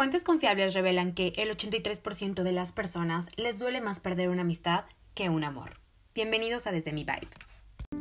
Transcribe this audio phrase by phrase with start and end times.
[0.00, 4.84] Fuentes confiables revelan que el 83% de las personas les duele más perder una amistad
[5.12, 5.72] que un amor.
[6.14, 7.28] Bienvenidos a Desde mi Vibe.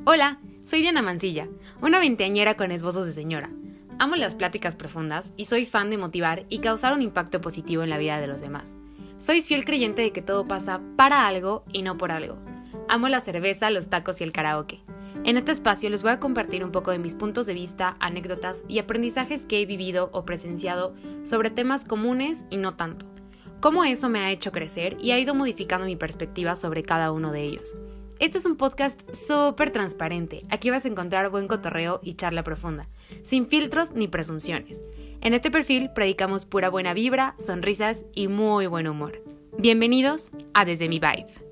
[0.06, 1.50] Hola, soy Diana Mancilla,
[1.82, 3.50] una veinteañera con esbozos de señora.
[3.98, 7.90] Amo las pláticas profundas y soy fan de motivar y causar un impacto positivo en
[7.90, 8.76] la vida de los demás.
[9.18, 12.38] Soy fiel creyente de que todo pasa para algo y no por algo.
[12.88, 14.80] Amo la cerveza, los tacos y el karaoke.
[15.24, 18.64] En este espacio les voy a compartir un poco de mis puntos de vista, anécdotas
[18.68, 23.06] y aprendizajes que he vivido o presenciado sobre temas comunes y no tanto.
[23.60, 27.32] Cómo eso me ha hecho crecer y ha ido modificando mi perspectiva sobre cada uno
[27.32, 27.78] de ellos.
[28.20, 30.46] Este es un podcast súper transparente.
[30.50, 32.88] Aquí vas a encontrar buen cotorreo y charla profunda,
[33.24, 34.82] sin filtros ni presunciones.
[35.22, 39.22] En este perfil predicamos pura buena vibra, sonrisas y muy buen humor.
[39.58, 41.49] Bienvenidos a Desde mi Vibe.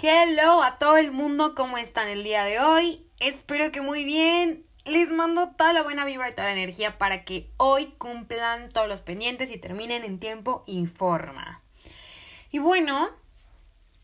[0.00, 3.04] Hello a todo el mundo, ¿cómo están el día de hoy?
[3.18, 4.64] Espero que muy bien.
[4.84, 8.86] Les mando toda la buena vibra y toda la energía para que hoy cumplan todos
[8.86, 11.62] los pendientes y terminen en tiempo y forma.
[12.52, 13.08] Y bueno,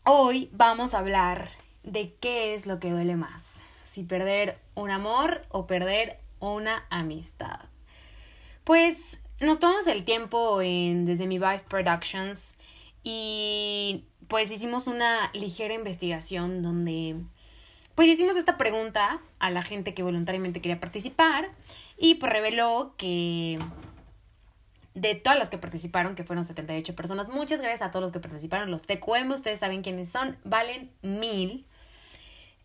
[0.03, 1.51] hoy vamos a hablar
[1.83, 3.61] de qué es lo que duele más.
[3.85, 7.61] Si perder un amor o perder una amistad.
[8.65, 12.53] Pues nos tomamos el tiempo en desde mi Vive Productions
[13.01, 17.15] y pues hicimos una ligera investigación donde
[17.95, 21.49] pues hicimos esta pregunta a la gente que voluntariamente quería participar
[21.97, 23.57] y pues reveló que
[24.95, 28.19] de todas las que participaron, que fueron 78 personas, muchas gracias a todos los que
[28.19, 31.65] participaron, los TQM, ustedes saben quiénes son, valen mil.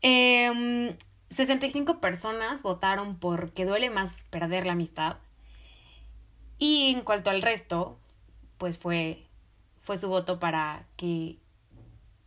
[0.01, 5.17] 65 em, personas votaron porque duele más perder la amistad.
[6.59, 7.99] Y en cuanto al resto,
[8.59, 9.27] pues fue,
[9.83, 11.40] fue su voto para que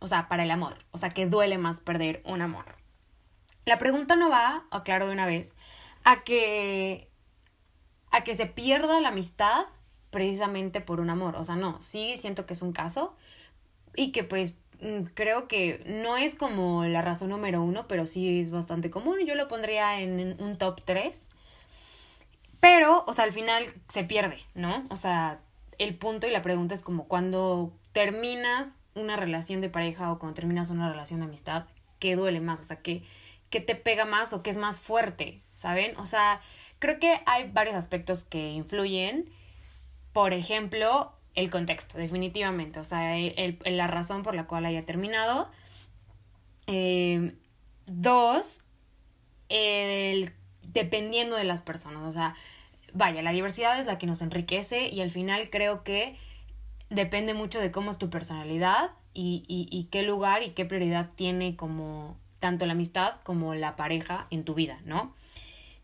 [0.04, 2.66] o sea, para el amor, o sea, que duele más perder un amor.
[3.64, 5.54] La pregunta no va, aclaro de una vez,
[6.04, 7.08] a que
[8.10, 9.64] a que se pierda la amistad
[10.10, 13.16] precisamente por un amor, o sea, no, sí siento que es un caso
[13.96, 18.40] y que pues mm, creo que no es como la razón número uno, pero sí
[18.40, 19.20] es bastante común.
[19.26, 21.24] Yo lo pondría en un top 3.
[22.60, 24.84] Pero, o sea, al final se pierde, ¿no?
[24.90, 25.40] O sea,
[25.78, 30.34] el punto y la pregunta es como cuando terminas una relación de pareja o cuando
[30.34, 31.66] terminas una relación de amistad,
[31.98, 32.60] ¿qué duele más?
[32.60, 33.02] O sea, ¿qué,
[33.50, 35.40] qué te pega más o qué es más fuerte?
[35.52, 35.96] ¿Saben?
[35.98, 36.40] O sea,
[36.78, 39.30] creo que hay varios aspectos que influyen.
[40.12, 42.80] Por ejemplo, el contexto, definitivamente.
[42.80, 45.50] O sea, el, la razón por la cual haya terminado.
[46.66, 47.34] Eh,
[47.86, 48.62] dos,
[49.48, 50.32] el,
[50.72, 52.02] dependiendo de las personas.
[52.04, 52.34] O sea,
[52.92, 56.16] vaya, la diversidad es la que nos enriquece y al final creo que
[56.90, 61.10] depende mucho de cómo es tu personalidad y, y, y qué lugar y qué prioridad
[61.14, 65.14] tiene como tanto la amistad como la pareja en tu vida, ¿no?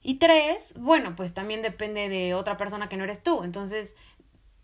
[0.02, 3.44] Y tres, bueno, pues también depende de otra persona que no eres tú.
[3.44, 3.96] Entonces,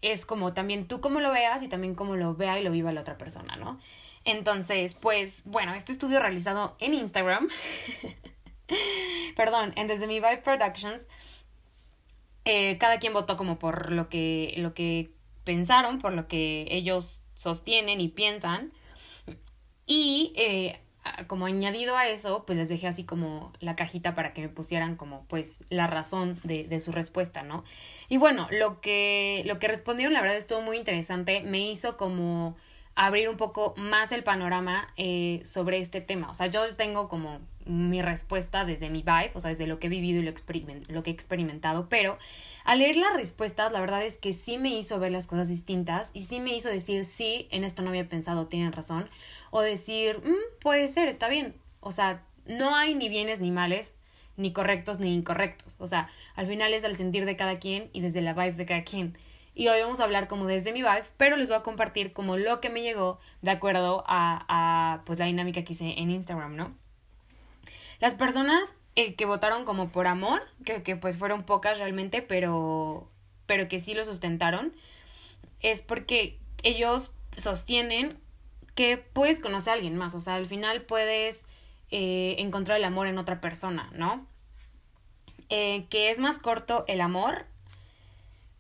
[0.02, 2.92] es como también tú cómo lo veas y también cómo lo vea y lo viva
[2.92, 3.78] la otra persona, ¿no?
[4.24, 7.48] Entonces, pues, bueno, este estudio realizado en Instagram,
[9.36, 11.06] perdón, en Desde Mi Vibe Productions,
[12.44, 15.10] eh, cada quien votó como por lo que, lo que
[15.46, 18.72] pensaron, por lo que ellos sostienen y piensan.
[19.86, 20.80] Y eh,
[21.28, 24.96] como añadido a eso, pues les dejé así como la cajita para que me pusieran
[24.96, 27.64] como pues la razón de, su respuesta, ¿no?
[28.08, 32.56] Y bueno, lo que, lo que respondieron la verdad estuvo muy interesante, me hizo como
[32.96, 36.30] abrir un poco más el panorama eh, sobre este tema.
[36.30, 39.86] O sea, yo tengo como mi respuesta desde mi vibe, o sea, desde lo que
[39.86, 40.32] he vivido y lo,
[40.88, 42.18] lo que he experimentado, pero
[42.66, 46.10] al leer las respuestas, la verdad es que sí me hizo ver las cosas distintas
[46.14, 49.08] y sí me hizo decir, sí, en esto no había pensado, tienen razón,
[49.52, 51.54] o decir, mm, puede ser, está bien.
[51.78, 53.94] O sea, no hay ni bienes ni males,
[54.36, 55.76] ni correctos ni incorrectos.
[55.78, 58.66] O sea, al final es al sentir de cada quien y desde la vibe de
[58.66, 59.16] cada quien.
[59.54, 62.36] Y hoy vamos a hablar como desde mi vibe, pero les voy a compartir como
[62.36, 66.56] lo que me llegó de acuerdo a, a pues la dinámica que hice en Instagram,
[66.56, 66.74] ¿no?
[68.00, 73.08] Las personas eh, que votaron como por amor, que, que pues fueron pocas realmente, pero,
[73.46, 74.72] pero que sí lo sustentaron,
[75.60, 78.18] es porque ellos sostienen
[78.74, 81.42] que puedes conocer a alguien más, o sea, al final puedes
[81.90, 84.26] eh, encontrar el amor en otra persona, ¿no?
[85.48, 87.46] Eh, que es más corto el amor,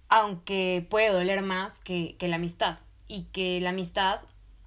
[0.08, 2.78] aunque puede doler más que, que la amistad,
[3.08, 4.20] y que la amistad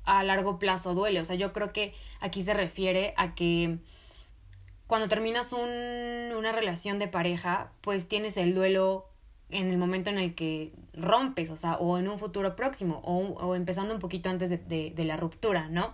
[0.06, 3.78] a largo plazo duele, o sea, yo creo que aquí se refiere a que
[4.90, 5.70] cuando terminas un,
[6.36, 9.06] una relación de pareja, pues tienes el duelo
[9.52, 13.20] en el momento en el que rompes, o sea, o en un futuro próximo, o,
[13.20, 15.94] o empezando un poquito antes de, de, de, la ruptura, ¿no?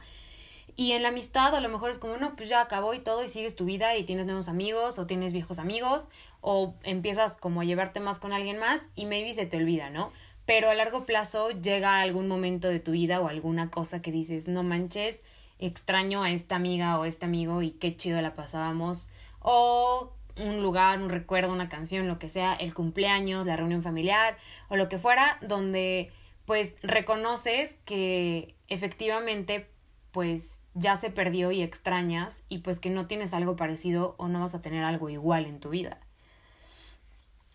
[0.78, 3.22] Y en la amistad a lo mejor es como, no, pues ya acabó y todo
[3.22, 6.08] y sigues tu vida y tienes nuevos amigos o tienes viejos amigos
[6.40, 10.14] o empiezas como a llevarte más con alguien más y maybe se te olvida, ¿no?
[10.46, 14.48] Pero a largo plazo llega algún momento de tu vida o alguna cosa que dices,
[14.48, 15.22] no manches,
[15.60, 19.10] extraño a esta amiga o este amigo y qué chido la pasábamos.
[19.40, 24.38] O un lugar, un recuerdo, una canción, lo que sea, el cumpleaños, la reunión familiar
[24.70, 26.12] o lo que fuera, donde
[26.46, 29.70] pues reconoces que efectivamente
[30.12, 34.42] pues ya se perdió y extrañas y pues que no tienes algo parecido o no
[34.42, 36.00] vas a tener algo igual en tu vida.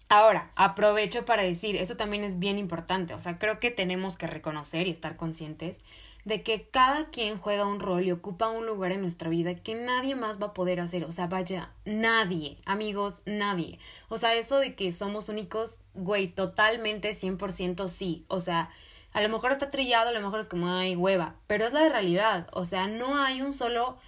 [0.08, 4.26] Ahora, aprovecho para decir, eso también es bien importante, o sea, creo que tenemos que
[4.26, 5.81] reconocer y estar conscientes
[6.25, 9.75] de que cada quien juega un rol y ocupa un lugar en nuestra vida que
[9.75, 11.05] nadie más va a poder hacer.
[11.05, 13.78] O sea, vaya, nadie, amigos, nadie.
[14.08, 18.25] O sea, eso de que somos únicos, güey, totalmente 100% sí.
[18.28, 18.70] O sea,
[19.12, 21.88] a lo mejor está trillado, a lo mejor es como, ay, hueva, pero es la
[21.88, 22.49] realidad.
[22.52, 23.99] O sea, no hay un solo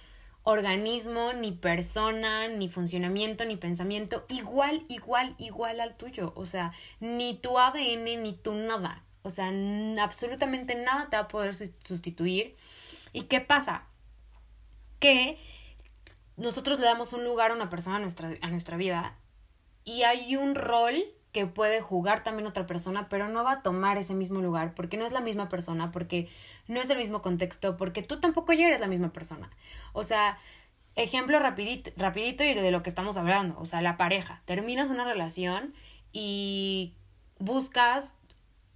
[0.43, 6.33] organismo, ni persona, ni funcionamiento, ni pensamiento igual, igual, igual al tuyo.
[6.35, 9.03] O sea, ni tu ADN, ni tu nada.
[9.23, 9.51] O sea,
[10.01, 12.55] absolutamente nada te va a poder sustituir.
[13.13, 13.85] ¿Y qué pasa?
[14.99, 15.37] Que
[16.37, 19.15] nosotros le damos un lugar a una persona a nuestra, a nuestra vida
[19.85, 23.97] y hay un rol que puede jugar también otra persona, pero no va a tomar
[23.97, 26.29] ese mismo lugar porque no es la misma persona, porque
[26.67, 29.49] no es el mismo contexto, porque tú tampoco ya eres la misma persona.
[29.93, 30.37] O sea,
[30.95, 34.41] ejemplo rapidito, rapidito y de lo que estamos hablando, o sea, la pareja.
[34.45, 35.73] Terminas una relación
[36.11, 36.93] y
[37.39, 38.15] buscas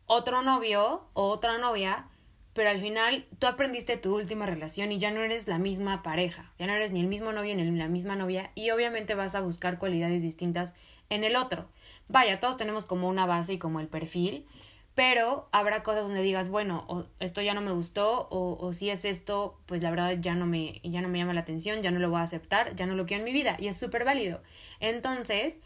[0.07, 2.07] otro novio o otra novia,
[2.53, 6.51] pero al final tú aprendiste tu última relación y ya no eres la misma pareja,
[6.57, 9.41] ya no eres ni el mismo novio ni la misma novia y obviamente vas a
[9.41, 10.73] buscar cualidades distintas
[11.09, 11.69] en el otro.
[12.07, 14.47] Vaya, todos tenemos como una base y como el perfil,
[14.95, 18.89] pero habrá cosas donde digas, bueno, o esto ya no me gustó o, o si
[18.89, 21.91] es esto, pues la verdad ya no, me, ya no me llama la atención, ya
[21.91, 24.05] no lo voy a aceptar, ya no lo quiero en mi vida y es súper
[24.05, 24.41] válido.
[24.79, 25.57] Entonces,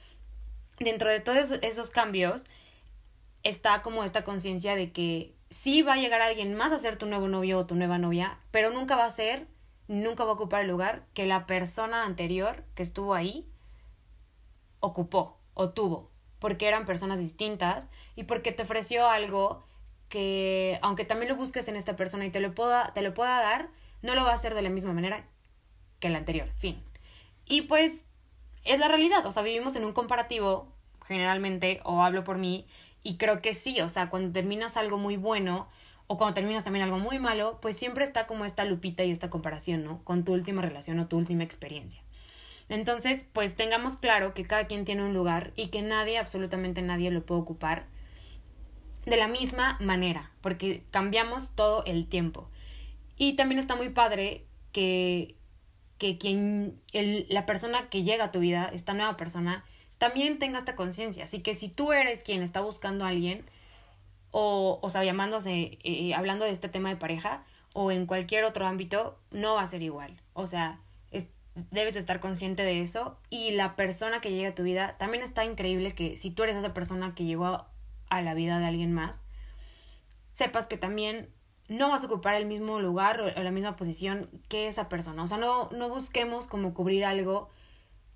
[0.79, 2.43] dentro de todos esos cambios,
[3.43, 7.05] está como esta conciencia de que sí va a llegar alguien más a ser tu
[7.05, 9.47] nuevo novio o tu nueva novia, pero nunca va a ser,
[9.87, 13.47] nunca va a ocupar el lugar que la persona anterior que estuvo ahí
[14.79, 16.09] ocupó o tuvo,
[16.39, 19.63] porque eran personas distintas y porque te ofreció algo
[20.09, 23.41] que, aunque también lo busques en esta persona y te lo pueda, te lo pueda
[23.41, 23.69] dar,
[24.01, 25.25] no lo va a hacer de la misma manera
[25.99, 26.83] que la anterior, fin.
[27.45, 28.05] Y pues
[28.63, 30.71] es la realidad, o sea, vivimos en un comparativo,
[31.05, 32.67] generalmente, o hablo por mí,
[33.03, 35.67] y creo que sí, o sea, cuando terminas algo muy bueno
[36.07, 39.29] o cuando terminas también algo muy malo, pues siempre está como esta lupita y esta
[39.29, 40.03] comparación, ¿no?
[40.03, 42.01] Con tu última relación o tu última experiencia.
[42.69, 47.11] Entonces, pues tengamos claro que cada quien tiene un lugar y que nadie, absolutamente nadie
[47.11, 47.85] lo puede ocupar
[49.05, 52.49] de la misma manera, porque cambiamos todo el tiempo.
[53.17, 55.35] Y también está muy padre que,
[55.97, 59.65] que quien, el, la persona que llega a tu vida, esta nueva persona,
[60.01, 61.25] también tenga esta conciencia.
[61.25, 63.45] Así que si tú eres quien está buscando a alguien,
[64.31, 67.43] o, o sea, llamándose, eh, hablando de este tema de pareja,
[67.73, 70.19] o en cualquier otro ámbito, no va a ser igual.
[70.33, 70.79] O sea,
[71.11, 71.27] es,
[71.69, 73.19] debes estar consciente de eso.
[73.29, 76.55] Y la persona que llega a tu vida, también está increíble que si tú eres
[76.55, 77.67] esa persona que llegó
[78.09, 79.21] a, la vida de alguien más,
[80.31, 81.29] sepas que también
[81.67, 85.21] no vas a ocupar el mismo lugar o, la misma posición que esa persona.
[85.21, 87.51] O sea, no, no busquemos como cubrir algo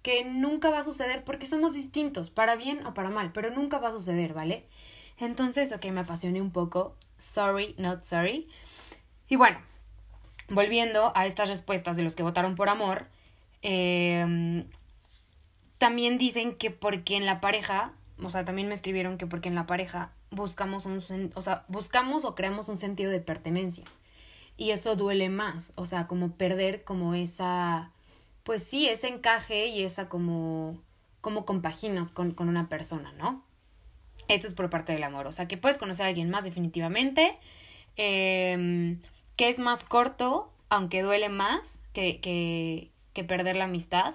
[0.05, 3.79] que nunca va a suceder porque somos distintos, para bien o para mal, pero nunca
[3.79, 4.67] va a suceder, ¿vale?
[5.17, 6.95] Entonces, ok, me apasioné un poco.
[7.17, 8.47] Sorry, not sorry.
[9.27, 9.57] Y bueno,
[10.47, 13.07] volviendo a estas respuestas de los que votaron por amor,
[13.63, 14.67] em,
[15.79, 17.91] también dicen que porque en la pareja,
[18.21, 21.01] o sea, también me escribieron que porque en la pareja buscamos un,
[21.33, 23.85] o sea, buscamos o creamos un sentido de pertenencia.
[24.55, 27.91] Y eso duele más, o sea, como perder como esa
[28.45, 30.79] pues sí, ese encaje y esa como,
[31.19, 33.43] como compaginas con, con una persona, ¿no?
[34.27, 37.39] Esto es por parte del amor, o sea, que puedes conocer a alguien más definitivamente,
[37.97, 39.01] em,
[39.35, 44.13] que es más corto, aunque duele más que, que, que perder la amistad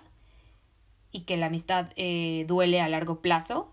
[1.10, 3.72] y que la amistad eh, duele a largo plazo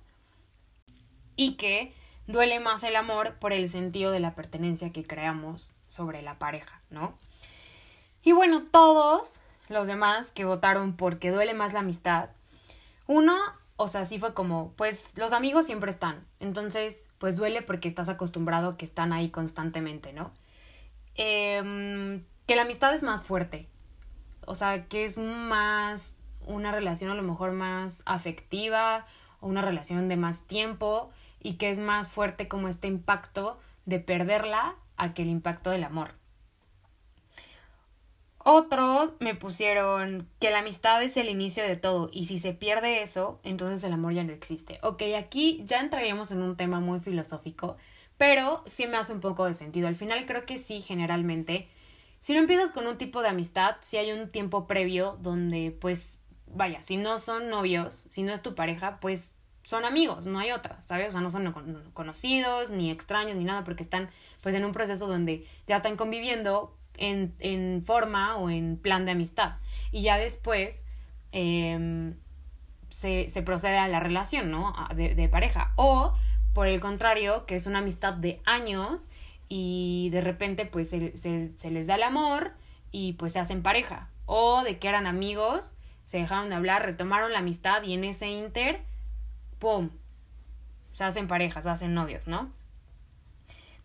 [1.36, 1.94] y que
[2.26, 6.82] duele más el amor por el sentido de la pertenencia que creamos sobre la pareja,
[6.90, 7.16] ¿no?
[8.24, 12.30] Y bueno, todos los demás que votaron porque duele más la amistad.
[13.08, 13.36] Uno,
[13.76, 16.26] o sea, sí fue como, pues los amigos siempre están.
[16.40, 20.32] Entonces, pues duele porque estás acostumbrado que están ahí constantemente, ¿no?
[21.16, 23.68] Em, que la amistad es más fuerte.
[24.46, 26.14] O sea, que es más
[26.46, 29.06] una relación a lo mejor más afectiva
[29.40, 34.00] o una relación de más tiempo y que es más fuerte como este impacto de
[34.00, 36.12] perderla a que el impacto del amor.
[38.50, 43.02] Otros me pusieron que la amistad es el inicio de todo y si se pierde
[43.02, 44.80] eso, entonces el amor ya no existe.
[44.84, 47.76] Ok, aquí ya entraríamos en un tema muy filosófico,
[48.18, 49.90] pero sí me hace un poco de sentido.
[49.90, 51.68] Al final creo que sí, generalmente,
[52.22, 56.18] si no empiezas con un tipo de amistad, si hay un tiempo previo donde pues,
[56.46, 60.54] vaya, si no son novios, si no es tu pareja, pues son amigos, no hay
[60.54, 61.10] otra, ¿sabes?
[61.10, 61.52] O sea, no son
[61.94, 64.10] conocidos, ni extraños, ni nada, porque están
[64.42, 69.12] pues en un proceso donde ya están conviviendo en, en forma o en plan de
[69.12, 69.58] amistad.
[69.92, 70.84] Y ya después
[71.32, 72.16] em,
[72.90, 74.74] se, se, procede a la relación, ¿no?
[74.96, 75.74] De, pareja.
[75.76, 76.14] O,
[76.54, 79.08] por el contrario, que es una amistad de años
[79.50, 82.54] y de repente pues se, se, se les da el amor
[82.92, 84.10] y pues se hacen pareja.
[84.26, 85.74] O de que eran amigos,
[86.04, 88.82] se dejaron de hablar, retomaron la amistad y en ese inter,
[89.60, 89.90] ¡pum!
[90.92, 92.52] Se hacen parejas, se hacen novios, ¿no?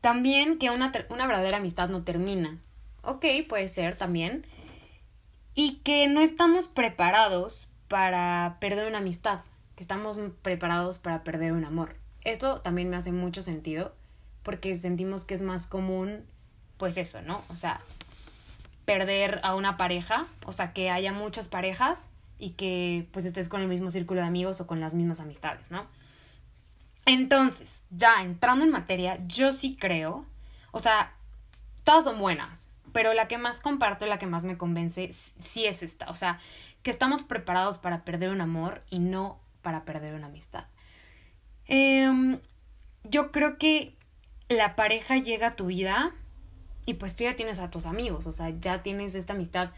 [0.00, 2.58] También que una, una verdadera amistad no termina.
[3.02, 4.46] Ok, puede ser también.
[5.54, 9.40] Y que no estamos preparados para perder una amistad,
[9.76, 11.96] que estamos preparados para perder un amor.
[12.24, 13.92] Esto también me hace mucho sentido
[14.42, 16.24] porque sentimos que es más común,
[16.78, 17.44] pues eso, ¿no?
[17.48, 17.80] O sea,
[18.84, 23.62] perder a una pareja, o sea, que haya muchas parejas y que pues estés con
[23.62, 25.86] el mismo círculo de amigos o con las mismas amistades, ¿no?
[27.04, 30.24] Entonces, ya entrando en materia, yo sí creo,
[30.70, 31.14] o sea,
[31.84, 35.82] todas son buenas, pero la que más comparto, la que más me convence, sí es
[35.82, 36.10] esta.
[36.10, 36.38] O sea,
[36.82, 40.64] que estamos preparados para perder un amor y no para perder una amistad.
[41.66, 42.40] Em,
[43.04, 43.96] yo creo que
[44.48, 46.12] la pareja llega a tu vida
[46.84, 49.70] y pues tú ya tienes a tus amigos, o sea, ya tienes esta amistad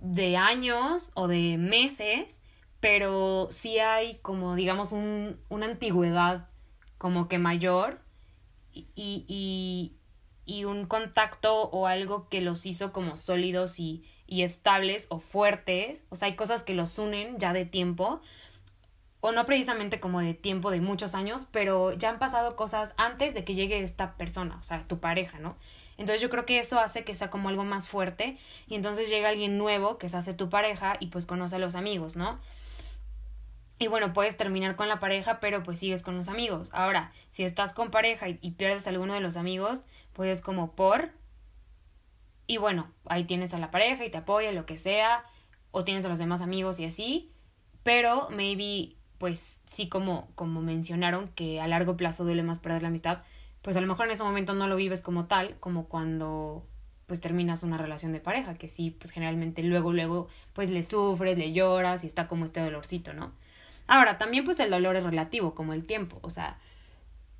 [0.00, 2.40] de años o de meses,
[2.80, 6.48] pero sí hay como, digamos, un, una antigüedad
[6.98, 8.00] como que mayor
[8.72, 9.92] y, y,
[10.46, 16.04] y un contacto o algo que los hizo como sólidos y, y estables o fuertes.
[16.10, 18.20] O sea, hay cosas que los unen ya de tiempo.
[19.20, 23.32] O no precisamente como de tiempo de muchos años, pero ya han pasado cosas antes
[23.32, 25.56] de que llegue esta persona, o sea, tu pareja, ¿no?
[25.96, 28.36] Entonces yo creo que eso hace que sea como algo más fuerte
[28.66, 31.74] y entonces llega alguien nuevo que se hace tu pareja y pues conoce a los
[31.74, 32.38] amigos, ¿no?
[33.78, 36.68] Y bueno, puedes terminar con la pareja, pero pues sigues con los amigos.
[36.72, 39.84] Ahora, si estás con pareja y, y pierdes a alguno de los amigos,
[40.14, 41.10] pues como por...
[42.46, 45.24] Y bueno, ahí tienes a la pareja y te apoya, lo que sea,
[45.70, 47.32] o tienes a los demás amigos y así,
[47.82, 52.88] pero maybe, pues sí como, como mencionaron que a largo plazo duele más perder la
[52.88, 53.22] amistad,
[53.62, 56.66] pues a lo mejor en ese momento no lo vives como tal, como cuando
[57.06, 61.36] pues terminas una relación de pareja, que sí, pues generalmente luego, luego, pues le sufres,
[61.36, 63.32] le lloras y está como este dolorcito, ¿no?
[63.86, 66.58] Ahora, también pues el dolor es relativo, como el tiempo, o sea,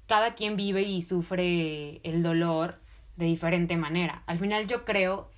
[0.06, 2.80] cada quien vive y sufre el dolor
[3.16, 4.22] de diferente manera.
[4.26, 5.30] Al final yo creo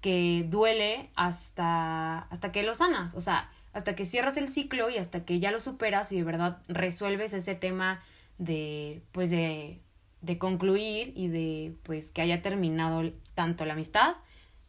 [0.00, 4.98] que duele hasta, hasta que lo sanas, o sea, hasta que cierras el ciclo y
[4.98, 8.00] hasta que ya lo superas y de verdad resuelves ese tema
[8.38, 9.80] de, pues de,
[10.20, 14.16] de concluir y de, pues que haya terminado tanto la amistad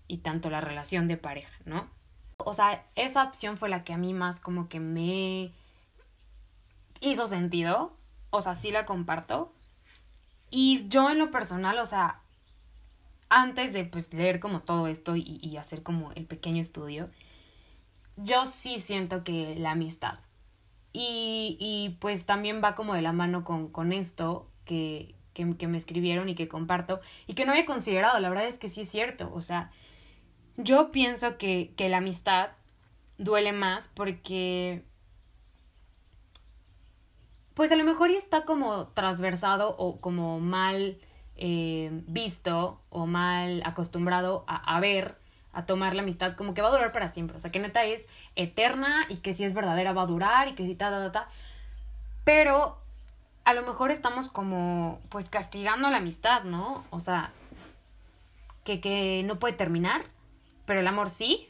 [0.07, 1.87] y tanto la relación de pareja, ¿no?
[2.37, 5.51] O sea, esa opción fue la que a mí más como que me
[7.01, 7.97] hizo sentido,
[8.29, 9.53] o sea, sí la comparto.
[10.51, 12.21] Y yo en lo personal, o sea,
[13.29, 17.09] antes de pues leer como todo esto y, hacer como el pequeño estudio,
[18.17, 20.19] yo sí siento que la amistad.
[20.91, 25.67] Y, y pues también va como de la mano con, con esto que, que, que,
[25.67, 28.19] me escribieron y que comparto y que no había considerado.
[28.19, 29.31] La verdad es que sí es cierto.
[29.33, 29.71] O sea,
[30.57, 32.49] yo pienso que, que la amistad
[33.19, 34.83] duele más porque
[37.59, 40.97] pues a lo mejor ya está como transversado o como mal
[41.35, 45.17] eh, visto o mal acostumbrado a, a, ver,
[45.51, 47.35] a tomar la amistad, como que va a durar para siempre.
[47.35, 48.05] O sea, que neta es
[48.37, 51.11] eterna y que si es verdadera va a durar y que si ta, ta, ta,
[51.11, 51.29] ta.
[52.23, 52.77] Pero
[53.43, 56.85] a lo mejor estamos como, pues castigando la amistad, ¿no?
[56.91, 57.33] O sea,
[58.63, 60.05] que, que no puede terminar,
[60.65, 61.49] pero el amor sí.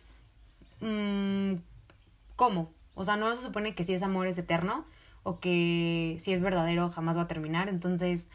[0.82, 1.58] Mm,
[2.36, 2.72] ¿Cómo?
[2.96, 4.86] O sea, no se supone que si es amor es eterno
[5.24, 7.70] o que si es verdadero jamás va a terminar.
[7.70, 8.28] Entonces,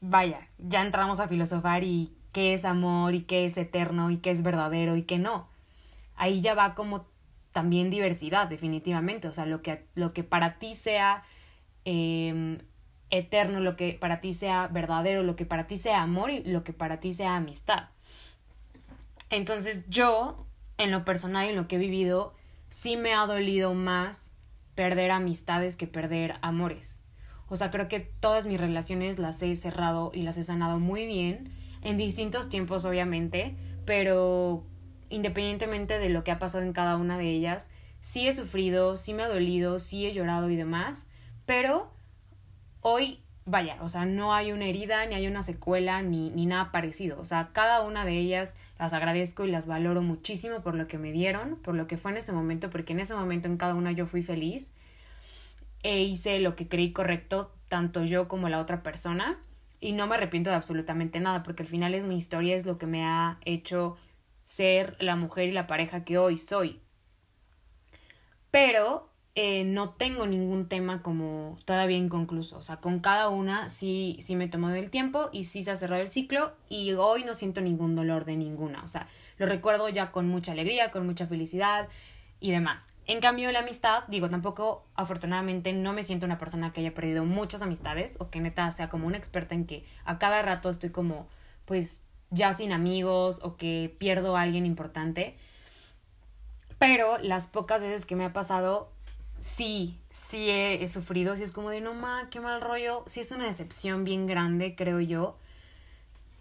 [0.00, 4.30] vaya, ya entramos a filosofar y qué es amor y qué es eterno y qué
[4.30, 5.48] es verdadero y qué no.
[6.16, 7.06] Ahí ya va como
[7.52, 9.28] también diversidad, definitivamente.
[9.28, 11.22] O sea, lo que, lo que para ti sea
[11.84, 12.58] eh,
[13.10, 16.64] eterno, lo que para ti sea verdadero, lo que para ti sea amor y lo
[16.64, 17.88] que para ti sea amistad.
[19.30, 20.46] Entonces yo,
[20.78, 22.34] en lo personal y en lo que he vivido,
[22.70, 24.27] sí me ha dolido más
[24.78, 27.00] perder amistades que perder amores.
[27.48, 31.04] O sea, creo que todas mis relaciones las he cerrado y las he sanado muy
[31.04, 31.50] bien,
[31.82, 34.64] en distintos tiempos obviamente, pero
[35.08, 37.68] independientemente de lo que ha pasado en cada una de ellas,
[37.98, 41.06] sí he sufrido, sí me ha dolido, sí he llorado y demás,
[41.44, 41.90] pero
[42.80, 46.70] hoy, vaya, o sea, no hay una herida, ni hay una secuela, ni, ni nada
[46.70, 47.18] parecido.
[47.18, 50.98] O sea, cada una de ellas las agradezco y las valoro muchísimo por lo que
[50.98, 53.74] me dieron, por lo que fue en ese momento, porque en ese momento en cada
[53.74, 54.70] una yo fui feliz
[55.82, 59.38] e hice lo que creí correcto, tanto yo como la otra persona.
[59.80, 62.78] Y no me arrepiento de absolutamente nada, porque al final es mi historia, es lo
[62.78, 63.96] que me ha hecho
[64.44, 66.80] ser la mujer y la pareja que hoy soy.
[68.50, 72.58] Pero eh, no tengo ningún tema como todavía inconcluso.
[72.58, 75.76] O sea, con cada una sí, sí me tomó el tiempo y sí se ha
[75.76, 78.82] cerrado el ciclo y hoy no siento ningún dolor de ninguna.
[78.82, 79.06] O sea,
[79.36, 81.88] lo recuerdo ya con mucha alegría, con mucha felicidad
[82.40, 82.88] y demás.
[83.08, 87.24] En cambio, la amistad, digo, tampoco, afortunadamente, no me siento una persona que haya perdido
[87.24, 90.90] muchas amistades o que neta sea como una experta en que a cada rato estoy
[90.90, 91.26] como,
[91.64, 95.36] pues, ya sin amigos o que pierdo a alguien importante.
[96.78, 98.92] Pero las pocas veces que me ha pasado,
[99.40, 103.32] sí, sí he, sufrido, sí es como de no ma, qué mal rollo, sí es
[103.32, 105.38] una decepción bien grande, creo yo.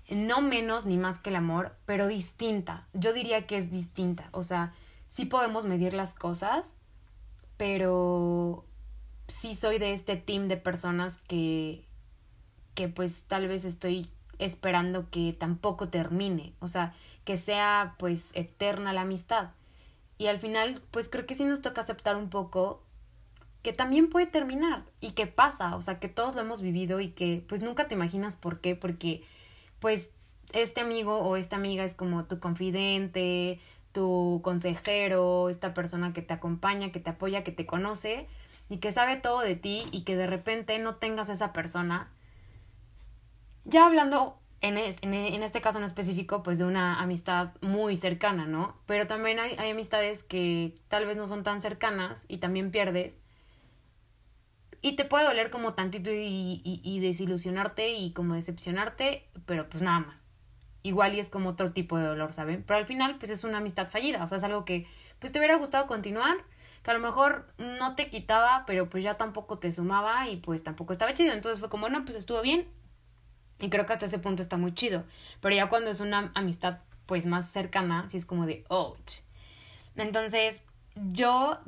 [0.10, 2.88] No menos ni más que el amor, pero distinta.
[2.94, 4.30] Yo diría que es distinta.
[4.32, 4.74] O sea,
[5.08, 6.76] sí podemos medir las cosas,
[7.58, 8.66] pero
[9.28, 11.86] sí soy de este team de personas que,
[12.74, 16.94] que pues tal vez estoy esperando que tampoco termine, o sea,
[17.26, 19.50] que sea pues eterna la amistad.
[20.18, 22.82] Y al final, pues creo que sí nos toca aceptar un poco
[23.68, 27.10] que también puede terminar y que pasa, o sea, que todos lo hemos vivido y
[27.10, 29.26] que pues nunca te imaginas por qué, porque
[29.82, 30.10] pues
[30.54, 33.60] este amigo o esta amiga es como tu confidente,
[33.92, 38.28] tu consejero, esta persona que te acompaña, que te apoya, que te conoce
[38.70, 42.10] y que sabe todo de ti y que de repente no tengas esa persona.
[43.66, 48.78] Ya hablando en, en, este caso en específico, pues de una amistad muy cercana, ¿no?
[48.86, 53.18] Pero también hay, hay amistades que tal vez no son tan cercanas y también pierdes.
[54.88, 60.00] Y te puede doler como tantito y, y, desilusionarte y como decepcionarte, pero pues nada
[60.00, 60.24] más
[60.82, 62.64] igual y es como otro tipo de dolor, ¿saben?
[62.66, 64.88] Pero al final, pues es una amistad fallida, o sea, es algo que,
[65.20, 66.38] pues te hubiera gustado continuar,
[66.84, 70.64] que a lo mejor no te quitaba, pero pues ya tampoco te sumaba y pues
[70.64, 71.34] tampoco estaba chido.
[71.34, 72.70] Entonces fue como, no, pues estuvo bien.
[73.60, 75.04] Y creo que hasta ese punto está muy chido.
[75.42, 79.24] Pero ya cuando es una amistad pues más cercana, sí es como de, ouch.
[79.98, 80.64] Entonces,
[80.96, 81.60] yo,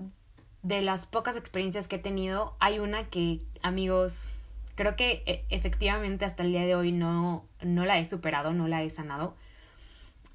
[0.62, 4.30] de las pocas experiencias que he tenido, hay una que, amigos,
[4.76, 8.68] creo que e, efectivamente hasta el día de hoy no, no la he superado, no
[8.68, 9.36] la he sanado.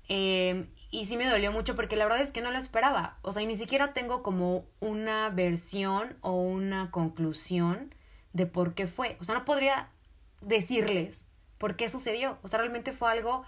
[0.09, 3.19] Em, y sí me dolió mucho porque la verdad es que no lo esperaba.
[3.23, 7.95] O sea, y ni siquiera tengo como una versión o una conclusión
[8.33, 9.17] de por qué fue.
[9.21, 9.89] O sea, no podría
[10.41, 11.25] decirles
[11.59, 12.39] por qué sucedió.
[12.43, 13.45] O sea, realmente fue algo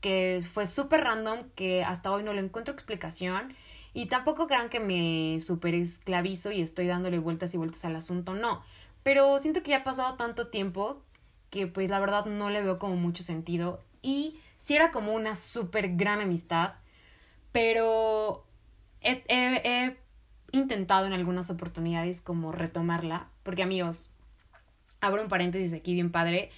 [0.00, 3.54] que fue súper random, que hasta hoy no le encuentro explicación.
[3.94, 8.34] Y tampoco crean que me super esclavizo y estoy dándole vueltas y vueltas al asunto.
[8.34, 8.62] No.
[9.02, 11.02] Pero siento que ya ha pasado tanto tiempo
[11.50, 13.80] que pues la verdad no le veo como mucho sentido.
[14.00, 16.74] Y sí era como una súper gran amistad,
[17.52, 18.46] pero
[19.02, 19.96] he, he,
[20.52, 24.10] intentado en algunas oportunidades como retomarla, porque amigos,
[25.00, 26.50] abro un paréntesis aquí bien padre,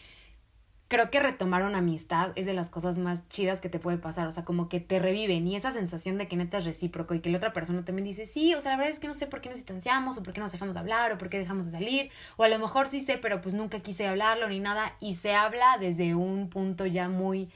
[0.89, 4.27] creo que retomar una amistad es de las cosas más chidas que te puede pasar,
[4.27, 7.21] o sea, como que te reviven y esa sensación de que neta es recíproco y
[7.21, 9.27] que la otra persona también dice, sí, o sea, la verdad es que no sé
[9.27, 11.67] por qué nos distanciamos o por qué nos dejamos de hablar o por qué dejamos
[11.67, 14.95] de salir, o a lo mejor sí sé, pero pues nunca quise hablarlo ni nada
[15.01, 17.51] y se habla desde un punto ya muy,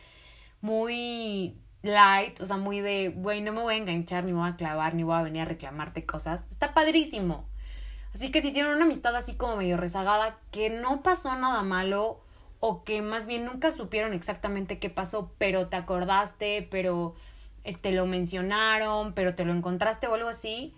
[0.61, 4.49] muy light, o sea, muy de, güey, no me voy a enganchar, ni me voy
[4.49, 7.47] a clavar, ni voy a venir a reclamarte cosas, está padrísimo.
[8.15, 12.21] Así que si tienen una amistad así como medio rezagada, que no pasó nada malo,
[12.61, 17.15] o que más bien nunca supieron exactamente qué pasó, pero te acordaste, pero
[17.65, 20.75] eh, te lo mencionaron, pero te lo encontraste o algo así,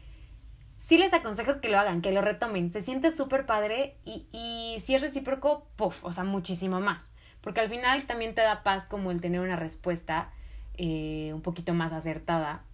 [0.77, 2.71] sí les aconsejo que lo hagan, que lo retomen.
[2.71, 7.11] Se siente súper padre y, y si es recíproco, puff, o sea, muchísimo más.
[7.41, 10.31] Porque al final también te da paz como el tener una respuesta
[10.83, 12.65] eh, un poquito más acertada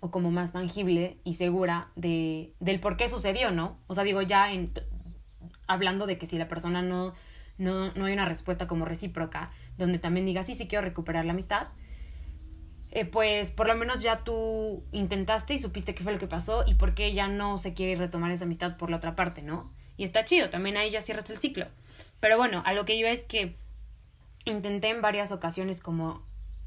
[0.00, 3.78] o como más tangible y segura de, del por qué sucedió, ¿no?
[3.86, 4.72] O sea, digo, ya en,
[5.66, 7.14] hablando de que si la persona no
[7.58, 11.32] no, no hay una respuesta como recíproca, donde también digas, sí, sí quiero recuperar la
[11.32, 11.68] amistad,
[12.90, 16.64] eh, pues por lo menos ya tú intentaste y supiste qué fue lo que pasó
[16.64, 19.72] y por qué ya no se quiere retomar esa amistad por la otra parte, ¿no?
[19.96, 21.66] Y está chido, también ahí ya cierras el ciclo.
[22.20, 23.56] Pero bueno, a lo que iba es que
[24.44, 26.22] intenté en varias ocasiones como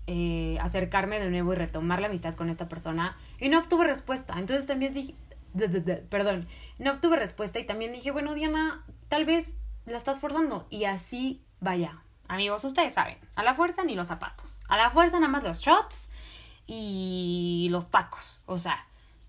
[0.06, 4.36] eh, acercarme de nuevo y retomar la amistad con esta persona y no obtuve respuesta.
[4.38, 5.15] Entonces también dije,
[6.10, 6.47] perdón,
[6.78, 9.57] no obtuve respuesta y también dije, bueno, Diana, tal vez
[9.91, 10.67] la estás forzando.
[10.69, 14.60] Y así, vaya, amigos, ustedes saben, a la fuerza ni los zapatos.
[14.67, 16.10] A la fuerza nada más los shots
[16.65, 18.41] y los tacos.
[18.45, 18.86] O sea,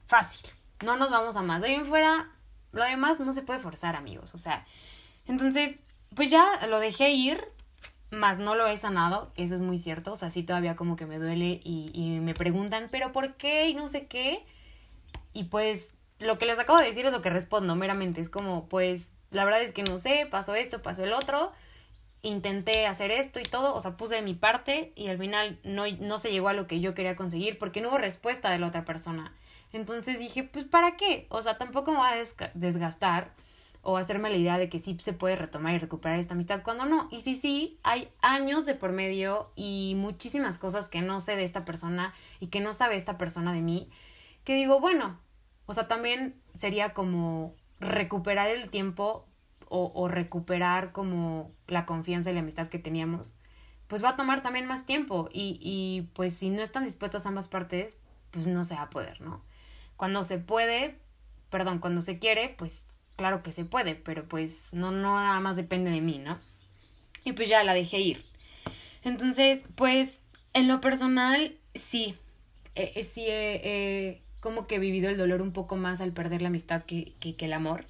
[0.06, 0.50] fácil.
[0.84, 1.62] No nos vamos a más.
[1.62, 2.30] De ahí en fuera,
[2.72, 4.34] lo demás no se puede forzar, amigos.
[4.34, 4.66] O sea,
[5.26, 5.80] entonces,
[6.14, 7.44] pues ya lo dejé ir,
[8.10, 10.12] más no lo he sanado, eso es muy cierto.
[10.12, 13.68] O sea, sí todavía como que me duele y, y me preguntan, ¿pero por qué?
[13.68, 14.44] Y no sé qué.
[15.32, 18.20] Y pues lo que les acabo de decir es lo que respondo meramente.
[18.20, 21.52] Es como, pues, la verdad es que no sé, pasó esto, pasó el otro
[22.22, 25.84] intenté hacer esto y todo, o sea, puse de mi parte y al final no,
[26.00, 28.66] no se llegó a lo que yo quería conseguir porque no hubo respuesta de la
[28.66, 29.32] otra persona.
[29.72, 31.26] Entonces dije, pues ¿para qué?
[31.30, 33.34] O sea, tampoco me voy a desgastar
[33.82, 36.86] o hacerme la idea de que sí se puede retomar y recuperar esta amistad cuando
[36.86, 37.08] no.
[37.10, 41.44] Y sí, sí, hay años de por medio y muchísimas cosas que no sé de
[41.44, 43.88] esta persona y que no sabe esta persona de mí,
[44.44, 45.20] que digo, bueno,
[45.66, 49.26] o sea, también sería como recuperar el tiempo
[49.70, 53.36] o, recuperar como la confianza y la amistad que teníamos,
[53.86, 57.48] pues va a tomar también más tiempo y, y pues si no están dispuestas ambas
[57.48, 57.98] partes,
[58.30, 59.42] pues no se va a poder, ¿no?
[59.96, 60.96] Cuando se puede,
[61.50, 62.86] perdón, cuando se quiere, pues
[63.16, 66.38] claro que se puede, pero pues no, no nada más depende de mí, ¿no?
[67.24, 68.24] Y pues ya la dejé ir.
[69.02, 70.18] Entonces, pues
[70.54, 72.16] en lo personal, sí,
[72.74, 76.82] eh, sí he como que vivido el dolor un poco más al perder la amistad
[76.82, 77.84] que, que, que el amor.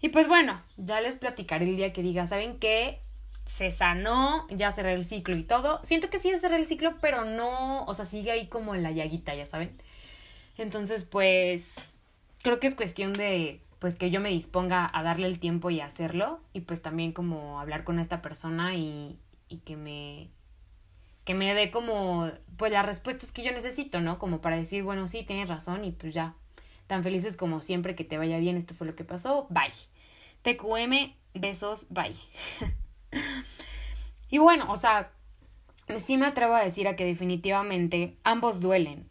[0.00, 3.00] Y pues bueno, ya les platicaré el día que diga, ¿saben qué?
[3.44, 5.78] Se sanó, ya cerré el ciclo y todo.
[5.84, 8.92] Siento que sí cerré el ciclo, pero no, o sea, sigue ahí como en la
[8.92, 9.76] llaguita, ya saben.
[10.56, 11.74] Entonces, pues,
[12.40, 15.80] creo que es cuestión de, pues, que yo me disponga a darle el tiempo y
[15.80, 16.40] a hacerlo.
[16.54, 19.18] Y pues también como hablar con esta persona y,
[19.50, 20.30] y que me,
[21.30, 24.18] que me dé como, pues, las respuestas que yo necesito, ¿no?
[24.18, 26.34] Como para decir, bueno, sí, tienes razón y pues ya,
[26.88, 29.70] tan felices como siempre, que te vaya bien, esto fue lo que pasó, bye.
[30.42, 32.16] TQM, besos, bye.
[34.28, 35.12] y bueno, o sea,
[35.98, 39.08] sí me atrevo a decir a que definitivamente ambos duelen.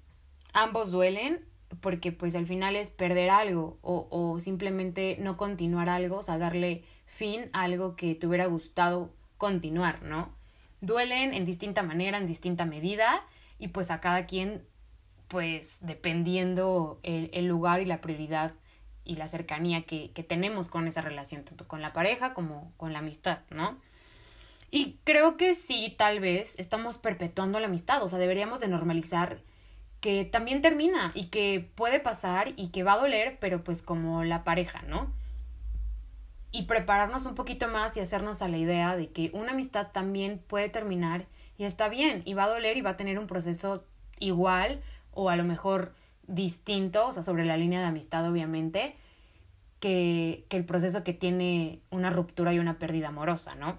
[0.52, 1.46] Ambos duelen
[1.80, 6.38] porque pues al final es perder algo o, o simplemente no continuar algo, o sea,
[6.38, 10.38] darle fin a algo que te hubiera gustado continuar, ¿no?
[10.82, 13.26] Duelen en distinta manera, en distinta medida
[13.58, 14.64] y pues a cada quien
[15.28, 18.54] pues dependiendo el, el, lugar y la prioridad
[19.06, 22.94] y la cercanía que, que tenemos con esa relación, tanto con la pareja como con
[22.94, 23.78] la amistad, ¿no?
[24.72, 29.42] Y creo que sí, tal vez estamos perpetuando la amistad, o sea, deberíamos de normalizar
[30.00, 34.24] que también termina y que puede pasar y que va a doler, pero pues como
[34.24, 35.14] la pareja, ¿no?
[36.52, 40.42] Y prepararnos un poquito más y hacernos a la idea de que una amistad también
[40.48, 41.26] puede terminar
[41.58, 43.84] y está bien y va a doler y va a tener un proceso
[44.20, 44.82] igual
[45.14, 45.94] o a lo mejor
[46.28, 48.96] distinto, o sea, sobre la línea de amistad, obviamente,
[49.80, 53.78] que, que el proceso que tiene una ruptura y una pérdida amorosa, ¿no?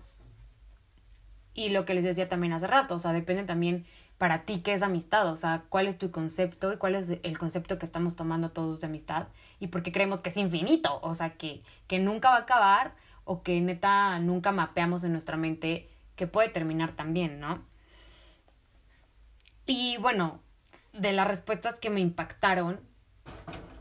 [1.54, 3.84] Y lo que les decía también hace rato, o sea, depende también
[4.20, 7.38] para ti qué es amistad, o sea, cuál es tu concepto y cuál es el
[7.38, 9.28] concepto que estamos tomando todos de amistad
[9.60, 12.94] y por qué creemos que es infinito, o sea, que, que nunca va a acabar
[13.24, 17.64] o que neta nunca mapeamos en nuestra mente que puede terminar también, ¿no?
[19.64, 20.42] Y bueno,
[20.92, 22.78] de las respuestas que me impactaron,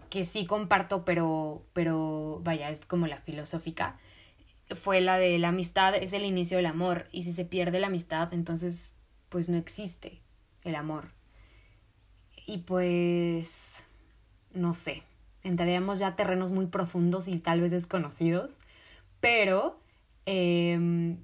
[0.09, 3.97] que sí comparto, pero, pero vaya, es como la filosófica,
[4.73, 7.87] fue la de la amistad es el inicio del amor y si se pierde la
[7.87, 8.93] amistad, entonces
[9.27, 10.21] pues no existe
[10.63, 11.11] el amor.
[12.45, 13.83] Y pues,
[14.53, 15.03] no sé,
[15.43, 18.59] entraríamos ya a terrenos muy profundos y tal vez desconocidos,
[19.19, 19.79] pero
[20.25, 21.17] eh,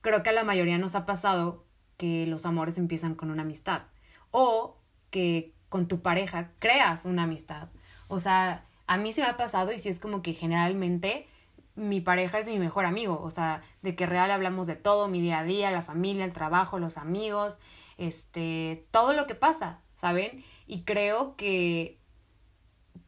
[0.00, 1.64] creo que a la mayoría nos ha pasado
[1.96, 3.82] que los amores empiezan con una amistad
[4.30, 4.76] o
[5.10, 7.68] que con tu pareja creas una amistad.
[8.08, 11.26] O sea, a mí se me ha pasado y si es como que generalmente
[11.74, 15.20] mi pareja es mi mejor amigo, o sea, de que real hablamos de todo, mi
[15.20, 17.58] día a día, la familia, el trabajo, los amigos,
[17.98, 20.44] este, todo lo que pasa, ¿saben?
[20.66, 21.98] Y creo que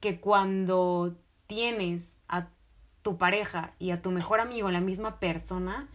[0.04, 1.16] que cuando
[1.46, 2.48] tienes a
[3.00, 5.88] tu pareja y a tu mejor amigo la misma persona,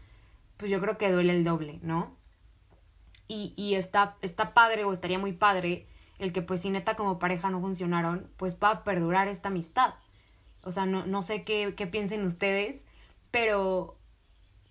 [0.57, 2.17] pues yo creo que duele el doble, ¿no?
[3.27, 5.85] Y, y está, está padre o estaría muy padre
[6.17, 9.93] el que pues si neta como pareja no funcionaron, pues va a perdurar esta amistad.
[10.63, 12.81] O sea, no, no sé qué, qué piensen ustedes,
[13.29, 13.95] pero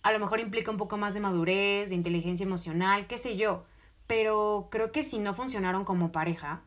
[0.02, 3.64] a lo mejor implica un poco más de madurez, de inteligencia emocional, qué sé yo.
[4.08, 6.62] Pero creo que si no funcionaron como pareja,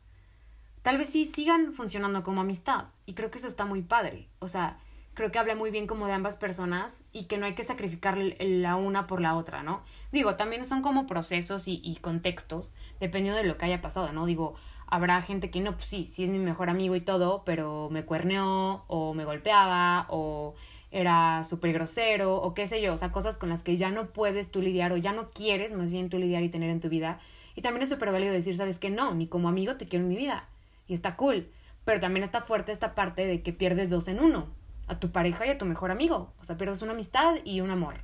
[0.84, 2.86] tal vez sí sigan funcionando como amistad.
[3.06, 4.30] Y creo que eso está muy padre.
[4.40, 4.80] O sea,
[5.14, 8.18] creo que habla muy bien como de ambas personas y que no hay que sacrificar
[8.18, 9.82] la una por la otra, ¿no?
[10.14, 14.26] Digo, también son como procesos y, y contextos, dependiendo de lo que haya pasado, ¿no?
[14.26, 14.56] Digo,
[14.88, 18.06] habrá gente que no, pues sí, sí es mi mejor amigo y todo, pero me
[18.06, 20.54] cuerneó o me golpeaba o
[20.92, 24.08] era súper grosero o qué sé yo, o sea, cosas con las que ya no
[24.08, 26.90] puedes tú lidiar o ya no quieres más bien tú lidiar y tener en tu
[26.90, 27.20] vida.
[27.56, 30.10] Y también es súper válido decir, sabes que no, ni como amigo te quiero en
[30.10, 30.48] mi vida.
[30.88, 31.50] Y está cool.
[31.86, 34.48] Pero también está fuerte esta parte de que pierdes dos en uno.
[34.88, 36.32] A tu pareja y a tu mejor amigo.
[36.40, 37.96] O sea, pierdes una amistad y un amor.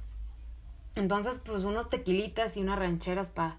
[0.95, 3.57] Entonces, pues unos tequilitas y unas rancheras para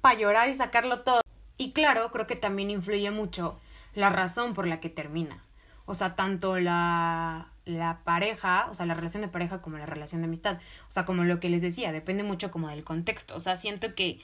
[0.00, 1.20] pa llorar y sacarlo todo.
[1.56, 3.58] Y claro, creo que también influye mucho
[3.94, 5.42] la razón por la que termina.
[5.86, 10.20] O sea, tanto la, la pareja, o sea, la relación de pareja como la relación
[10.20, 10.58] de amistad.
[10.88, 13.34] O sea, como lo que les decía, depende mucho como del contexto.
[13.36, 14.20] O sea, siento que,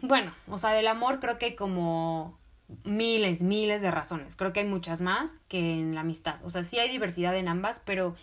[0.00, 2.38] bueno, o sea, del amor creo que hay como
[2.84, 4.36] miles, miles de razones.
[4.36, 6.36] Creo que hay muchas más que en la amistad.
[6.44, 8.16] O sea, sí hay diversidad en ambas, pero,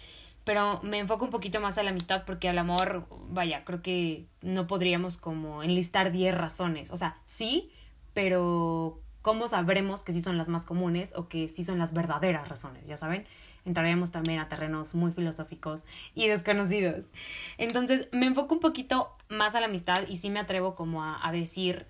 [0.43, 4.27] pero me enfoco un poquito más a la amistad porque al amor, vaya, creo que
[4.41, 6.91] no podríamos como enlistar 10 razones.
[6.91, 7.71] O sea, sí,
[8.13, 12.49] pero ¿cómo sabremos que sí son las más comunes o que sí son las verdaderas
[12.49, 12.85] razones?
[12.85, 13.25] Ya saben,
[13.65, 15.83] entraríamos también a terrenos muy filosóficos
[16.15, 17.09] y desconocidos.
[17.57, 21.31] Entonces, me enfoco un poquito más a la amistad y sí me atrevo como a,
[21.31, 21.85] decir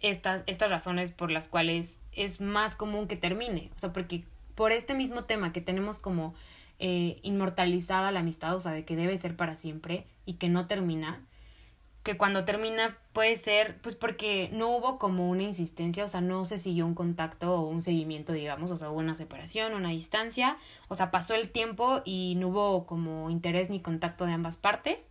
[0.00, 3.70] estas, estas razones por las cuales es más común que termine.
[3.74, 6.34] O sea, porque por este mismo tema que tenemos como
[6.78, 10.66] eh, inmortalizada la amistad, o sea, de que debe ser para siempre y que no
[10.66, 11.24] termina,
[12.02, 16.44] que cuando termina puede ser, pues porque no hubo como una insistencia, o sea, no
[16.46, 20.56] se siguió un contacto o un seguimiento, digamos, o sea, hubo una separación, una distancia,
[20.88, 25.08] o sea, pasó el tiempo y no hubo como interés ni contacto de ambas partes.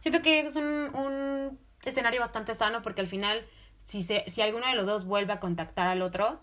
[0.00, 3.44] Siento que ese es un, un escenario bastante sano porque al final
[3.84, 6.40] si, se, si alguno de los dos vuelve a contactar al otro,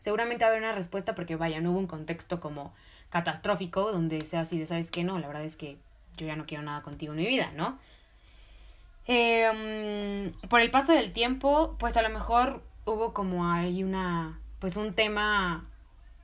[0.00, 2.74] seguramente haber una respuesta porque vaya, no hubo un contexto como
[3.08, 5.04] catastrófico donde sea así de, ¿sabes qué?
[5.04, 5.78] No, la verdad es que
[6.16, 7.78] yo ya no quiero nada contigo en mi vida, ¿no?
[9.06, 14.76] Eh, por el paso del tiempo, pues a lo mejor hubo como ahí una, pues
[14.76, 15.68] un tema,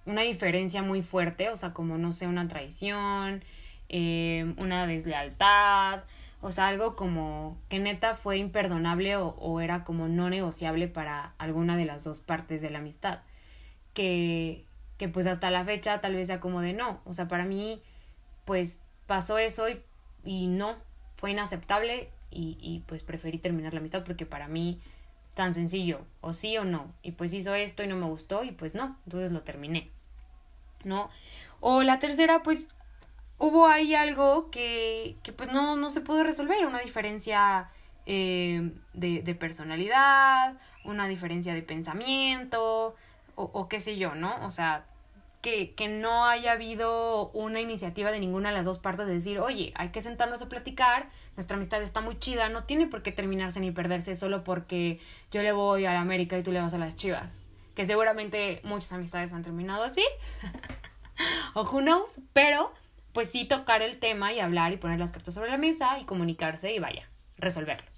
[0.06, 3.44] una diferencia muy fuerte, o sea, como no sé, una traición,
[3.88, 6.04] eh, una deslealtad,
[6.40, 11.34] o sea, algo como que neta fue imperdonable o, o, era como no negociable para
[11.38, 13.20] alguna de las dos partes de la amistad.
[13.94, 14.64] Que,
[14.96, 17.00] que pues hasta la fecha tal vez sea como de no.
[17.04, 17.82] O sea, para mí
[18.44, 19.82] pues pasó eso y,
[20.24, 20.76] y no,
[21.16, 24.80] fue inaceptable y, y pues preferí terminar la amistad porque para mí
[25.34, 26.92] tan sencillo, o sí o no.
[27.02, 29.90] Y pues hizo esto y no me gustó y pues no, entonces lo terminé.
[30.84, 31.10] ¿No?
[31.60, 32.68] O la tercera, pues
[33.38, 37.70] hubo ahí algo que, que pues no, no se pudo resolver, una diferencia
[38.06, 42.94] eh, de, de, personalidad, una diferencia de pensamiento,
[43.34, 44.44] o, o, qué sé yo, ¿no?
[44.44, 44.84] O sea,
[45.40, 49.38] que, que no haya habido una iniciativa de ninguna de las dos partes de decir,
[49.38, 53.12] oye, hay que sentarnos a platicar, nuestra amistad está muy chida, no tiene por qué
[53.12, 55.00] terminarse ni perderse solo porque
[55.30, 57.36] yo le voy a la América y tú le vas a las Chivas.
[57.74, 60.04] Que seguramente muchas amistades han terminado así.
[61.54, 62.72] o who knows, pero
[63.12, 66.04] pues sí tocar el tema y hablar y poner las cartas sobre la mesa y
[66.04, 67.88] comunicarse y vaya, resolverlo.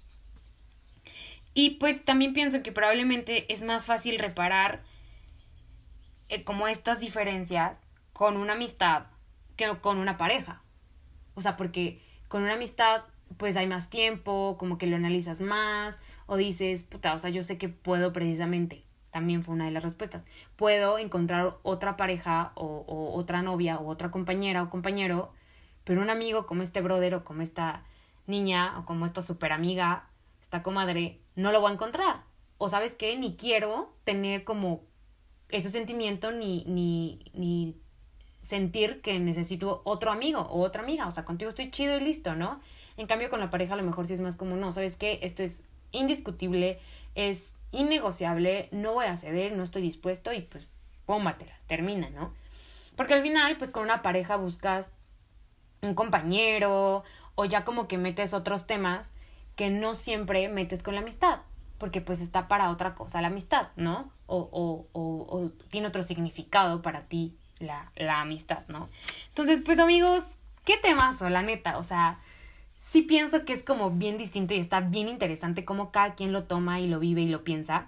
[1.53, 4.81] Y pues también pienso que probablemente es más fácil reparar
[6.29, 7.81] eh, como estas diferencias
[8.13, 9.07] con una amistad
[9.55, 10.61] que con una pareja.
[11.35, 13.03] O sea, porque con una amistad
[13.37, 17.43] pues hay más tiempo, como que lo analizas más o dices, puta, o sea, yo
[17.43, 18.83] sé que puedo precisamente
[19.13, 20.25] también fue una de las respuestas.
[20.55, 25.31] Puedo encontrar otra pareja o, o, otra novia o otra compañera o compañero,
[25.83, 27.83] pero un amigo como este brother o como esta
[28.25, 30.09] niña o como esta super amiga,
[30.41, 32.23] esta comadre, no lo voy a encontrar.
[32.57, 34.81] O sabes qué, ni quiero tener como
[35.57, 37.75] ese sentimiento ni, ni, ni
[38.41, 41.07] sentir que necesito otro amigo o otra amiga.
[41.07, 42.59] O sea, contigo estoy chido y listo, ¿no?
[42.97, 45.19] En cambio, con la pareja a lo mejor sí es más como, no, ¿sabes qué?
[45.21, 46.79] Esto es indiscutible,
[47.15, 50.67] es innegociable, no voy a ceder, no estoy dispuesto y pues
[51.05, 52.33] pómbatelas, termina, ¿no?
[52.95, 54.91] Porque al final, pues con una pareja buscas
[55.81, 57.03] un compañero
[57.35, 59.11] o ya como que metes otros temas
[59.55, 61.39] que no siempre metes con la amistad,
[61.83, 64.09] porque pues está para otra cosa la amistad, ¿no?
[64.25, 68.87] O, o, o, o tiene otro significado para ti la, la amistad, ¿no?
[69.27, 70.23] Entonces, pues amigos,
[70.63, 72.19] qué temazo, la neta, o sea,
[72.79, 76.45] sí pienso que es como bien distinto y está bien interesante cómo cada quien lo
[76.45, 77.87] toma y lo vive y lo piensa.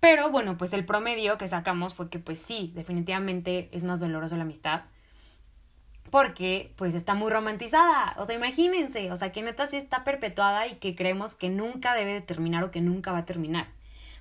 [0.00, 4.36] Pero bueno, pues el promedio que sacamos fue que pues sí, definitivamente es más doloroso
[4.36, 4.82] la amistad.
[6.14, 8.14] Porque pues está muy romantizada.
[8.18, 11.92] O sea, imagínense, o sea, que neta sí está perpetuada y que creemos que nunca
[11.92, 13.66] debe de terminar o que nunca va a terminar.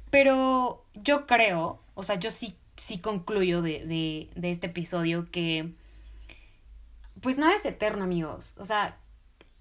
[0.09, 5.71] Pero yo creo, o sea, yo sí, sí concluyo de, de, de este episodio que
[7.21, 8.55] pues nada es eterno, amigos.
[8.57, 8.97] O sea,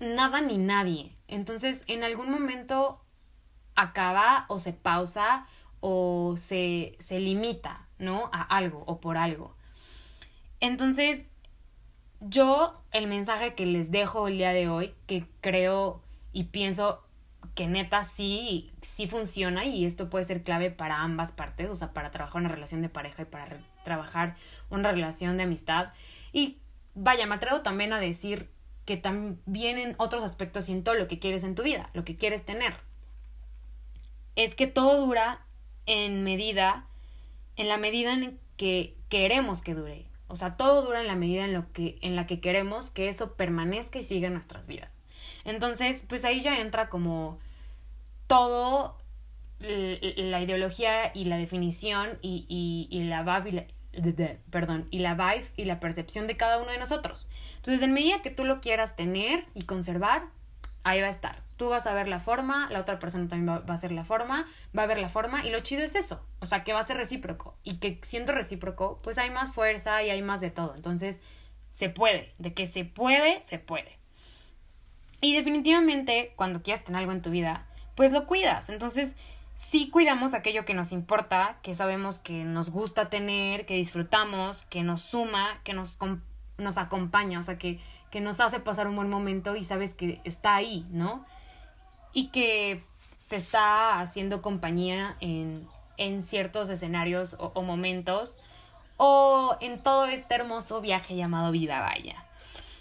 [0.01, 1.15] nada ni nadie.
[1.29, 3.05] Entonces, en algún momento
[3.75, 5.47] acaba o se pausa
[5.81, 8.31] o se, se limita, ¿no?
[8.33, 9.55] A algo o por algo.
[10.61, 11.27] Entonces,
[12.29, 17.05] yo el mensaje que les dejo el día de hoy, que creo y pienso
[17.55, 21.93] que neta sí, sí funciona y esto puede ser clave para ambas partes, o sea,
[21.93, 24.37] para trabajar una relación de pareja y para trabajar
[24.71, 25.91] una relación de amistad.
[26.33, 26.59] Y
[26.95, 28.51] vaya, me atrevo también a decir
[28.85, 32.05] que también en otros aspectos y en todo lo que quieres en tu vida, lo
[32.05, 32.75] que quieres tener.
[34.35, 35.45] Es que todo dura
[35.87, 36.87] en medida,
[37.57, 40.12] en la medida en que queremos que dure.
[40.33, 43.11] O sea, todo dura en la medida en, lo que, en la que queremos que
[43.11, 44.91] eso permanezca y siga en nuestras vidas.
[45.45, 47.39] Entonces, pues ahí ya entra como
[48.29, 48.97] todo
[49.59, 52.47] la ideología y la definición y,
[52.91, 53.51] y, la vibe
[53.93, 57.29] y la, perdón, y la vibe y la percepción de cada uno de nosotros.
[57.57, 60.31] Entonces, en medida que tú lo quieras tener y conservar,
[60.85, 61.43] ahí va a estar.
[61.57, 64.47] Tú vas a ver la forma, la otra persona también va, a ser la forma,
[64.77, 66.87] va a ver la forma y lo chido es eso, o sea, que va a
[66.87, 70.75] ser recíproco y que siendo recíproco, pues hay más fuerza y hay más de todo.
[70.75, 71.21] Entonces,
[71.73, 73.99] se puede, de que se puede, se puede.
[75.21, 78.69] Y definitivamente, cuando quieras tener algo en tu vida, pues lo cuidas.
[78.69, 79.15] Entonces,
[79.55, 84.83] sí cuidamos aquello que nos importa, que sabemos que nos gusta tener, que disfrutamos, que
[84.83, 85.99] nos suma, que nos,
[86.59, 87.79] nos acompaña, o sea, que,
[88.13, 91.25] que nos hace pasar un buen momento y sabes que está ahí, ¿no?
[92.13, 92.85] Y que
[93.29, 98.39] te está haciendo compañía en, en ciertos escenarios o, momentos
[98.99, 102.23] o en todo este hermoso viaje llamado vida, vaya.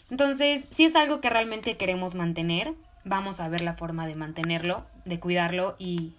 [0.09, 2.73] Entonces, si es algo que realmente queremos mantener,
[3.05, 6.11] vamos a ver la forma de mantenerlo, de cuidarlo y,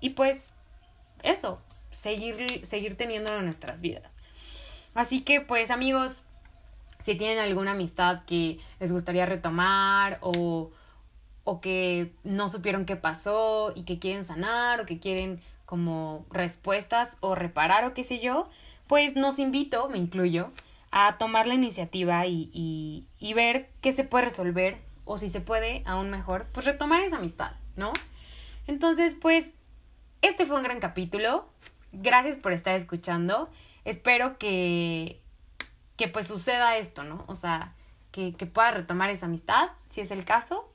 [0.00, 0.52] y pues
[1.22, 4.10] eso, seguir, seguir teniéndolo en nuestras vidas.
[4.92, 6.24] Así que pues amigos,
[7.06, 10.72] si tienen alguna amistad que les gustaría retomar o,
[11.44, 17.16] o que no supieron qué pasó y que quieren sanar o que quieren como respuestas
[17.20, 18.48] o reparar o qué sé yo,
[18.88, 20.50] pues nos invito, me incluyo,
[20.90, 25.40] a tomar la iniciativa y, y, y, ver qué se puede resolver o si se
[25.40, 27.92] puede, aún mejor, pues retomar esa amistad, ¿no?
[28.66, 29.46] Entonces, pues,
[30.22, 31.48] este fue un gran capítulo.
[31.92, 33.48] Gracias por estar escuchando.
[33.84, 35.20] Espero que,
[35.96, 37.24] que pues suceda esto, ¿no?
[37.26, 37.72] O sea,
[38.12, 40.70] que, que pueda retomar esa amistad, si es el caso,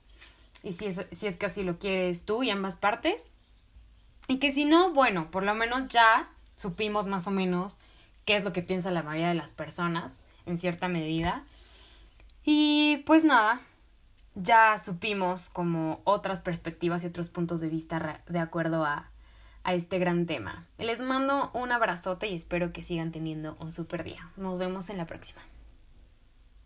[0.64, 3.32] y si es, si es que así lo quieres tú y ambas partes.
[4.28, 7.78] Y que si no, bueno, por lo menos ya supimos más o menos
[8.26, 10.14] qué es lo que piensa la mayoría de las personas,
[10.46, 11.44] en cierta medida.
[12.44, 13.62] Y pues nada,
[14.36, 19.11] ya supimos como otras perspectivas y otros puntos de vista de acuerdo a,
[19.64, 20.68] a este gran tema.
[20.78, 24.30] Les mando un abrazote y espero que sigan teniendo un super día.
[24.38, 25.42] Nos vemos en la próxima.